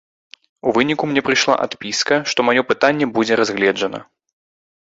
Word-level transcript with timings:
У 0.69 0.71
выніку 0.77 1.03
мне 1.11 1.21
прыйшла 1.27 1.55
адпіска, 1.65 2.15
што 2.33 2.39
маё 2.47 2.61
пытанне 2.73 3.05
будзе 3.19 3.33
разгледжана. 3.41 3.99